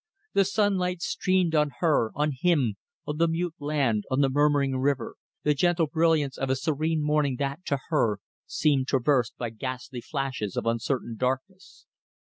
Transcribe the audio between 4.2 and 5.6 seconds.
the murmuring river the